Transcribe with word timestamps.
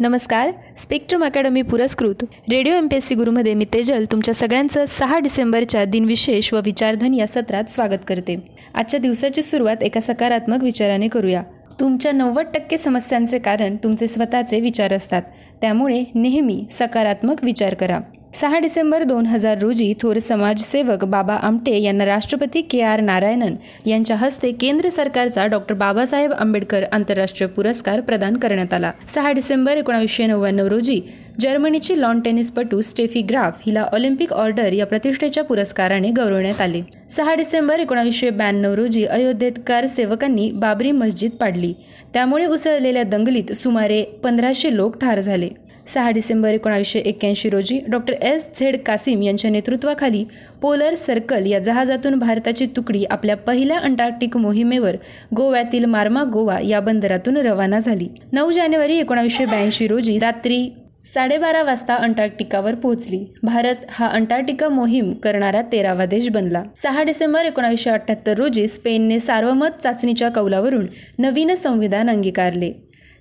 नमस्कार. 0.00 0.50
Spectrum 0.78 1.24
academy 1.24 1.62
पुरस्कृत. 1.62 2.14
Radio 2.22 2.74
M 2.74 2.86
P 2.86 2.96
S 2.96 3.04
C 3.06 3.14
गुरुमध्ये 3.14 3.54
मी 3.54 3.64
तेजल 3.64 4.04
तुमच्या 4.12 4.34
सगळ्यांचं 4.34 4.84
सहा 4.88 5.18
डिसेंबरच्या 5.18 5.84
दिनविशेष 5.84 6.54
व 6.54 6.60
विचारधन 6.64 7.14
या 7.14 7.26
सत्रात 7.26 7.64
स्वागत 7.70 7.98
करते. 8.08 8.36
आजच्या 8.74 9.00
दिवसाची 9.00 9.42
सुरुवात 9.42 9.82
एका 9.82 10.00
सकारात्मक 10.00 10.62
विचाराने 10.62 11.08
करूया. 11.08 11.42
तुमच्या 11.80 12.12
नव्वद 12.12 12.44
टक्के 12.54 12.78
समस्यांचे 12.78 13.38
कारण 13.38 13.76
तुमचे 13.76 14.08
स्वतःचे 14.08 14.60
विचार 14.60 14.92
असतात. 14.92 15.22
त्यामुळे 15.60 16.04
नेहमी 16.14 16.64
सकारात्मक 16.70 17.44
विचार 17.44 17.74
करा. 17.74 17.98
सहा 18.34 18.58
डिसेंबर 18.58 19.02
दोन 19.02 19.26
हजार 19.26 19.58
रोजी 19.60 19.92
थोर 20.02 20.18
समाजसेवक 20.18 21.04
बाबा 21.04 21.34
आमटे 21.48 21.76
यांना 21.78 22.04
राष्ट्रपती 22.04 22.60
के 22.62 22.80
आर 22.82 23.00
नारायणन 23.00 23.54
यांच्या 23.86 24.16
हस्ते 24.16 24.50
केंद्र 24.52 24.88
सरकारचा 24.88 25.44
डॉक्टर 25.46 25.74
बाबासाहेब 25.74 26.32
आंबेडकर 26.32 26.84
आंतरराष्ट्रीय 26.92 27.48
पुरस्कार 27.48 28.00
प्रदान 28.00 28.36
करण्यात 28.36 28.74
आला. 28.74 28.90
सहा 29.14 29.32
डिसेंबर 29.32 29.76
एकोणीसशे 29.76 30.26
नव्याण्णव 30.26 30.66
रोजी 30.66 31.00
जर्मनीची 31.40 32.00
लॉन 32.00 32.20
टेनिसपटू 32.20 32.80
स्टेफी 32.80 33.22
ग्राफ 33.22 33.62
हिला 33.66 33.82
ऑलिम्पिक 33.92 34.32
ऑर्डर 34.32 34.72
या 34.72 34.86
प्रतिष्ठेच्या 34.86 35.44
पुरस्काराने 35.44 36.10
गौरवण्यात 36.10 36.60
आले. 36.60 36.82
सहा 37.10 37.34
डिसेंबर 37.34 37.78
एकोणीसशे 37.78 38.30
ब्याण्णव 38.30 38.74
रोजी 38.74 39.04
अयोध्येत 39.04 39.52
कार 39.66 39.86
सेवकांनी 39.86 40.50
बाबरी 40.52 40.92
मस्जिद 40.92 41.30
पाडली. 41.30 41.72
त्यामुळे 42.14 42.46
उसळलेल्या 42.46 43.02
दंगलीत 43.02 43.52
सुमारे 43.52 44.02
पंधराशे 44.24 44.76
लोक 44.76 45.00
ठार 45.00 45.20
झाले. 45.20 45.48
सहा 45.88 46.10
डिसेंबर 46.10 46.54
एकोणावीसशे 46.54 46.98
एक्क्याऐंशी 46.98 47.48
रोजी 47.50 47.78
डॉक्टर 47.88 48.12
एस 48.22 48.46
झेड 48.60 48.76
कासिम 48.86 49.22
यांच्या 49.22 49.50
नेतृत्वाखाली 49.50 50.24
पोलर 50.62 50.94
सर्कल 50.94 51.46
या 51.46 51.58
जहाजातून 51.58 52.18
भारताची 52.18 52.66
तुकडी 52.66 53.04
आपल्या 53.04 53.36
पहिल्या 53.36 53.78
अंटार्क्टिक 53.78 54.36
मोहिमेवर 54.36 54.96
गोव्यातील 55.36 55.84
मार्मा 55.84 56.22
गोवा 56.24 56.58
या 56.60 56.80
बंदरातून 56.80 57.36
रवाना 57.36 57.78
झाली. 57.78 58.08
नऊ 58.32 58.50
जानेवारी 58.50 58.96
एकोणावीसशे 58.96 59.44
ब्याऐंशी 59.44 59.86
रोजी 59.88 60.18
रात्री 60.18 60.68
साडेबारा 61.14 61.62
वाजता 61.62 61.94
अंटार्क्टिकावर 61.94 62.74
पोहोचली. 62.74 63.24
भारत 63.42 63.84
हा 63.90 64.06
अंटार्क्टिका 64.08 64.68
मोहीम 64.68 65.12
करणारा 65.14 65.62
तेरावा 65.62 66.04
देश 66.06 66.28
बनला. 66.28 66.62
सहा 66.76 67.02
डिसेंबर 67.02 67.44
एकोणावीसशे 67.44 67.90
अठ्ठ्याहत्तर 67.90 68.38
रोजी 68.38 68.66
स्पेनने 68.68 69.20
सार्वमत 69.20 69.82
चाचणीच्या 69.82 70.28
कौलावरून 70.28 70.86
नवीन 71.18 71.54
संविधान 71.54 72.10
अंगीकारले. 72.10 72.72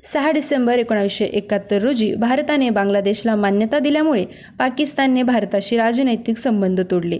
सहा 0.06 0.32
डिसेंबर 0.32 0.80
एकोणीसशे 0.80 1.26
एकाहत्तर 1.26 1.82
रोजी 1.82 2.14
भारताने 2.16 2.70
बांगलादेशला 2.70 3.36
मान्यता 3.36 3.80
दिल्यामुळे 3.80 4.26
पाकिस्तानने 4.60 5.24
भारताशी 5.24 5.78
राजनैतिक 5.78 6.38
संबंध 6.38 6.82
तोडले. 6.92 7.20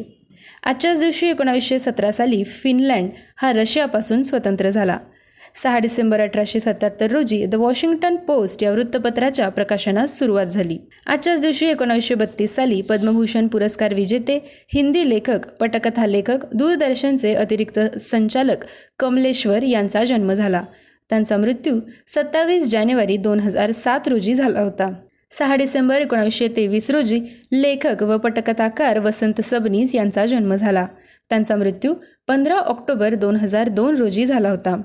आजच्याच 0.64 1.00
दिवशी 1.00 1.28
एकोणावीसशे 1.28 1.80
सतरा 1.80 2.12
साली 2.12 2.44
फिनलँड 2.44 3.10
हा 3.38 3.54
रशियापासून 3.54 4.22
स्वतंत्र 4.22 4.70
झाला. 4.70 4.98
सहा 5.64 5.80
डिसेंबर 5.80 6.22
अठराशे 6.22 6.60
सत्याहत्तर 6.60 7.12
रोजी 7.12 7.46
द 7.46 7.56
वॉशिंग्टन 7.56 8.16
पोस्ट 8.16 8.64
या 8.64 8.72
वृत्तपत्राच्या 8.72 9.50
प्रकाशनास 9.50 10.18
सुरुवात 10.20 10.46
झाली. 10.46 10.78
आजच्याच 11.08 11.42
दिवशी 11.42 11.66
एकोणावीसशे 11.66 12.16
बत्तीस 12.16 12.56
साली 12.56 12.82
पद्मभूषण 12.82 13.48
पुरस्कार 13.48 13.94
विजेते 13.94 14.38
हिंदी 14.74 15.10
लेखक 15.10 15.48
पटकथा 15.60 16.06
लेखक 16.06 16.46
दूरदर्शनचे 16.54 17.34
अतिरिक्त 17.34 17.80
संचालक 18.02 18.66
कमलेश्वर 19.00 19.64
यांचा 19.64 20.04
जन्म 20.04 20.34
झाला. 20.34 20.64
त्यांचा 21.10 21.38
मृत्यू 21.38 21.80
सत्तावीस 22.08 22.72
जानेवारी 22.72 23.18
दोन 23.18 23.40
हजार 23.40 23.72
सात 23.72 24.08
रोजी 24.08 24.34
झाला 24.34 24.62
होता. 24.62 24.94
सहा 25.32 25.56
डिसेंबर 25.56 25.96
एकोणीसशे 25.96 26.48
तेवीस 26.48 26.90
रोजी 26.90 27.22
लेखक 27.52 28.04
व 28.04 28.18
पटकथाकार 28.18 29.00
वसंत 29.00 29.42
सबनीस 29.42 29.96
यांचा 29.96 30.26
जन्म 30.26 30.56
झाला. 30.56 30.88
त्यांचा 31.30 31.56
मृत्यू 31.56 31.94
पंधरा 32.28 32.56
ऑक्टोबर 32.56 33.14
दोन 33.14 33.36
हजार 33.36 33.68
दोन 33.68 33.96
रोजी 33.96 34.26
झाला 34.26 34.50
होता. 34.50 34.82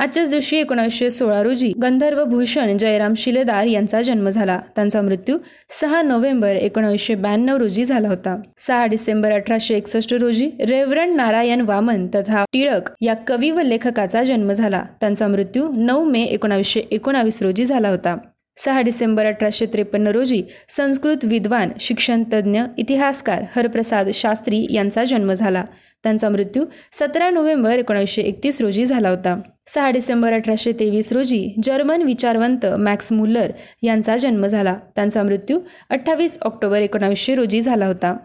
आजच्याच 0.00 0.30
दिवशी 0.30 0.56
एकोणीसशे 0.56 1.10
सोळा 1.10 1.42
रोजी 1.42 1.72
गंधर्व 1.82 2.24
भूषण 2.24 2.76
जयराम 2.76 3.14
शिलेदार 3.16 3.66
यांचा 3.66 4.00
जन्म 4.02 4.28
झाला. 4.28 4.58
त्यांचा 4.74 5.02
मृत्यू 5.02 5.36
सहा 5.80 6.00
नोव्हेंबर 6.02 6.48
एकोणीसशे 6.48 7.14
ब्याण्णव 7.14 7.56
रोजी 7.56 7.84
झाला 7.84 8.08
होता. 8.08 8.36
सहा 8.58 8.86
डिसेंबर 8.86 9.32
अठराशे 9.32 9.74
एकसष्ट 9.74 10.14
रोजी 10.14 10.50
रेवरंड 10.60 11.16
नारायण 11.16 11.60
वामन 11.60 12.06
तथा 12.06 12.44
टिळक 12.52 12.90
या 13.00 13.14
कवी 13.14 13.50
व 13.50 13.60
लेखकाचा 13.60 14.22
जन्म 14.22 14.52
झाला. 14.52 14.82
त्यांचा 15.00 15.28
मृत्यू 15.28 15.68
नऊ 15.76 16.04
मे 16.04 16.22
एकोणावीसशे 16.22 16.80
एकोणावीस 16.90 17.42
रोजी 17.42 17.64
झाला 17.64 17.88
होता. 17.88 18.16
सहा 18.64 18.80
डिसेंबर 18.80 19.26
अठराशे 19.26 19.66
त्रेपन्न 19.66 20.06
रोजी 20.06 20.42
संस्कृत 20.68 21.24
विद्वान 21.24 21.70
शिक्षणतज्ज्ञ 21.80 22.62
इतिहासकार 22.78 23.44
हरप्रसाद 23.56 24.10
शास्त्री 24.14 24.66
यांचा 24.70 25.04
जन्म 25.04 25.32
झाला. 25.32 25.64
त्यांचा 26.02 26.28
मृत्यू 26.28 26.64
सतरा 26.92 27.30
नोव्हेंबर 27.30 27.78
एकोणीसशे 27.78 28.22
एकतीस 28.22 28.60
रोजी 28.60 28.84
झाला 28.86 29.10
होता. 29.10 29.40
सहा 29.74 29.90
डिसेंबर 29.90 30.32
अठराशे 30.32 30.72
तेवीस 30.72 31.12
रोजी 31.12 31.54
जर्मन 31.62 32.02
विचारवंत 32.02 32.66
मॅक्स 32.66 33.12
मुल्लर 33.12 33.50
यांचा 33.82 34.16
जन्म 34.16 34.46
झाला. 34.46 34.74
त्यांचा 34.94 35.22
मृत्यू 35.22 35.60
अठ्ठावीस 35.90 36.38
ऑक्टोबर 36.42 36.78
एकोणावीसशे 36.78 37.34
रोजी 37.34 37.60
झाला 37.60 37.86
होता. 37.86 38.16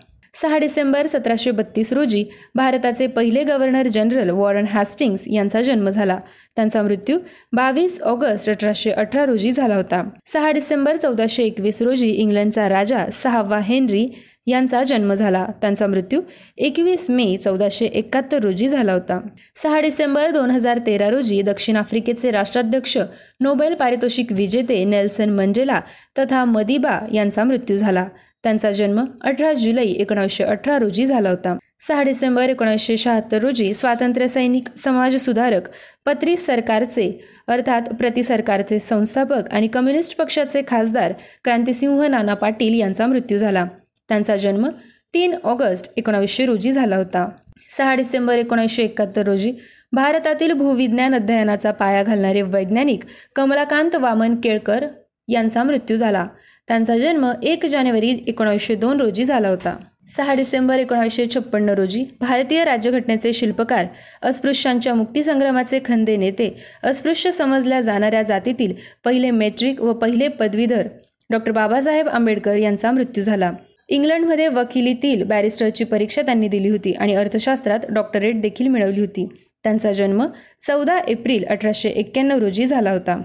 सहा 0.41 0.57
डिसेंबर 0.57 1.07
सतराशे 1.07 1.51
बत्तीस 1.51 1.93
रोजी 1.93 2.23
भारताचे 2.55 3.07
पहिले 3.07 3.43
गव्हर्नर 3.43 3.87
जनरल 3.87 4.29
वॉरन 4.29 4.65
हॅस्टिंग्स 4.67 5.23
यांचा 5.27 5.61
जन्म 5.61 5.89
झाला. 5.89 6.19
त्यांचा 6.55 6.81
मृत्यू 6.83 7.19
बावीस 7.53 8.01
ऑगस्ट 8.01 8.49
अठराशे 8.49 8.91
अठरा 8.91 9.25
रोजी 9.25 9.51
झाला 9.51 9.75
होता. 9.75 10.03
सहा 10.27 10.51
डिसेंबर 10.51 10.95
चौदाशे 10.95 11.43
एकवीस 11.43 11.81
रोजी 11.81 12.09
इंग्लंडचा 12.09 12.69
राजा 12.69 13.05
सहावा 13.23 13.59
हेनरी 13.59 14.07
यांचा 14.47 14.83
जन्म 14.83 15.13
झाला. 15.13 15.45
त्यांचा 15.61 15.87
मृत्यू 15.87 16.21
एकवीस 16.57 17.09
मे 17.09 17.37
चौदाशे 17.37 17.85
एकाहत्तर 17.85 18.39
रोजी 18.39 18.67
झाला 18.67 18.93
होता. 18.93 19.19
सहा 19.63 19.79
डिसेंबर 19.79 20.31
दोन 20.31 20.51
हजार 20.51 20.79
तेरा 20.87 21.09
रोजी 21.09 21.41
दक्षिण 21.41 21.75
आफ्रिकेचे 21.75 22.31
राष्ट्राध्यक्ष 22.31 22.97
नोबेल 23.39 23.73
पारितोषिक 23.73 24.31
विजेते 24.31 24.83
नेल्सन 24.83 25.29
मंजेला 25.29 25.81
तथा 26.19 26.45
मदिबा 26.45 26.99
यांचा 27.13 27.43
मृत्यू 27.43 27.77
झाला. 27.77 28.05
त्यांचा 28.45 28.71
जन्म 28.71 29.03
अठरा 29.21 29.53
जुलै 29.53 29.83
एकोणीसशे 29.83 30.43
अठरा 30.43 30.77
रोजी 30.77 31.05
झाला 31.05 31.29
होता. 31.29 31.57
सहा 31.87 32.03
डिसेंबर 32.03 32.49
एकोणीसशे 32.49 32.97
शहात्तर 32.97 33.37
रोजी 33.37 33.73
स्वातंत्र्य 33.73 34.27
सैनिक 34.27 34.67
समाज 34.77 35.15
सुधारक 35.15 35.67
पत्री 36.05 36.35
सरकारचे 36.37 37.07
अर्थात 37.47 37.81
प्रति 37.93 38.23
सरकारचे 38.23 38.79
संस्थापक 38.79 39.53
आणि 39.53 39.67
कम्युनिस्ट 39.67 40.17
पक्षाचे 40.17 40.61
खासदार 40.67 41.13
क्रांतिसिंह 41.43 42.07
नाना 42.07 42.33
पाटील 42.33 42.79
यांचा 42.79 43.07
मृत्यू 43.07 43.37
झाला. 43.37 43.65
त्यांचा 44.09 44.35
जन्म 44.35 44.67
तीन 45.13 45.35
ऑगस्ट 45.43 45.91
एकोणावीसशे 45.97 46.45
रोजी 46.45 46.71
झाला 46.71 46.97
होता. 46.97 47.29
सहा 47.77 47.95
डिसेंबर 47.95 48.37
एकोणीसशे 48.37 48.83
एकाहत्तर 48.83 49.23
रोजी 49.23 49.53
भारतातील 49.91 50.51
भूविज्ञान 50.51 51.15
अध्ययनाचा 51.15 51.71
पाया 51.71 52.03
घालणारे 52.03 52.41
वैज्ञानिक 52.41 53.03
कमलाकांत 53.35 53.95
वामन 53.95 54.35
केळकर 54.35 54.85
यांचा 55.27 55.63
मृत्यू 55.63 55.97
झाला. 55.97 56.27
त्यांचा 56.67 56.97
जन्म 56.97 57.31
एक 57.43 57.65
जानेवारी 57.65 58.23
एकोणावीसशे 58.27 58.75
दोन 58.75 59.01
रोजी 59.01 59.23
झाला 59.23 59.49
होता. 59.49 59.75
सहा 60.17 60.33
डिसेंबर 60.33 60.79
एकोणीसशे 60.79 61.25
छप्पन्न 61.25 61.69
रोजी 61.69 62.05
भारतीय 62.19 62.63
राज्यघटनेचे 62.63 63.33
शिल्पकार 63.33 63.85
अस्पृश्यांच्या 64.21 64.93
मुक्तीसंग्रामाचे 64.93 65.79
खंदे 65.85 66.17
नेते 66.17 66.55
अस्पृश्य 66.83 67.31
समजल्या 67.31 67.81
जाणाऱ्या 67.81 68.21
जातीतील 68.23 68.73
पहिले 69.05 69.31
मेट्रिक 69.31 69.81
व 69.81 69.93
पहिले 69.93 70.27
पदवीधर 70.27 70.87
डॉक्टर 71.31 71.51
बाबासाहेब 71.51 72.07
आंबेडकर 72.07 72.57
यांचा 72.57 72.91
मृत्यू 72.91 73.23
झाला. 73.23 73.51
इंग्लंडमध्ये 73.89 74.47
वकिलीतील 74.47 75.23
बॅरिस्टरची 75.23 75.83
परीक्षा 75.83 76.21
त्यांनी 76.21 76.47
दिली 76.47 76.69
होती 76.69 76.91
आणि 76.91 77.15
अर्थशास्त्रात 77.15 77.79
डॉक्टरेट 77.89 78.41
देखील 78.41 78.67
मिळवली 78.67 78.99
होती. 78.99 79.27
त्यांचा 79.63 79.91
जन्म 79.91 80.25
चौदा 80.67 80.97
एप्रिल 81.07 81.45
अठराशे 81.45 81.89
एक्क्याण्णव 81.89 82.37
रोजी 82.37 82.65
झाला 82.65 82.91
होता. 82.91 83.21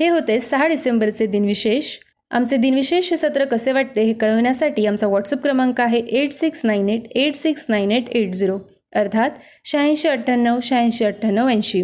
हे 0.00 0.08
होते 0.08 0.38
सहा 0.40 0.66
डिसेंबरचे 0.66 1.26
दिनविशेष. 1.26 1.96
आमचे 2.30 2.56
दिनविशेष 2.56 3.10
हे 3.10 3.16
सत्र 3.16 3.44
कसे 3.44 3.72
वाटते 3.72 4.02
हे 4.02 4.12
कळवण्यासाठी 4.12 4.86
आमचा 4.86 5.06
व्हॉट्सअप 5.06 5.42
क्रमांक 5.42 5.80
आहे 5.80 5.98
eight 5.98 6.32
six 6.32 6.60
nine 6.64 6.88
eight 6.88 7.06
eight 7.14 7.34
six 7.34 7.64
nine 7.68 7.92
eight 7.92 8.08
eight 8.08 8.34
zero. 8.34 8.58
अर्थात 8.94 9.30
शहाऐंशी 9.64 10.08
अठ्ठ्याण्णव 10.08 10.58
शहाऐंशी 10.62 11.04
अठ्ठ्याण्णव 11.04 11.48
ऐंशी. 11.48 11.82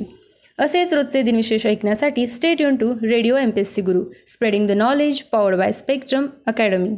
असेच 0.59 0.93
रोजचे 0.95 1.23
दिनविशेष 1.23 1.67
ऐकण्यासाठी 1.67 2.27
stay tuned 2.63 2.77
to 2.77 2.93
radio 3.03 3.37
M 3.37 3.51
P 3.51 3.61
S 3.61 3.75
C 3.75 3.83
Guru 3.83 4.05
spreading 4.29 4.67
the 4.67 4.73
knowledge 4.73 5.23
powered 5.23 5.57
by 5.57 5.73
Spectrum 5.73 6.27
Academy 6.47 6.95